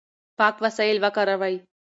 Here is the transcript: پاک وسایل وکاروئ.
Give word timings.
پاک 0.39 0.55
وسایل 0.63 0.97
وکاروئ. 1.03 1.55